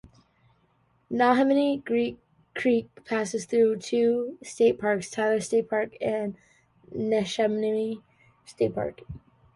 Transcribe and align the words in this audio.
Neshaminy 1.11 1.85
Creek 2.55 2.87
passes 3.05 3.45
through 3.45 3.77
two 3.77 4.35
state 4.41 4.79
parks, 4.79 5.11
Tyler 5.11 5.39
State 5.39 5.69
Park 5.69 5.93
and 6.01 6.35
Neshaminy 6.91 8.01
State 8.45 8.73
Park. 8.73 9.03